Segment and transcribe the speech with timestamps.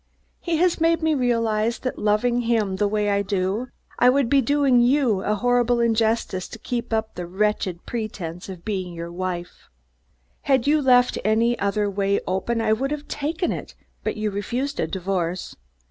[0.39, 3.67] He has made me realize that, loving him the way I do,
[3.99, 8.65] I would be doing you a horrible injustice to keep up the wretched pretense of
[8.65, 9.69] being your wife.
[10.49, 14.79] "Had you left any other way open, I would have taken it, but you refused
[14.79, 15.55] a divorce.